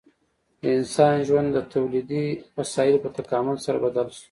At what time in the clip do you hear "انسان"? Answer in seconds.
0.77-1.15